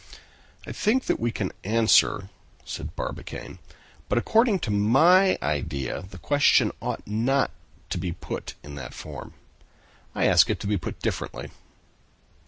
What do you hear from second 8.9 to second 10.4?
form. I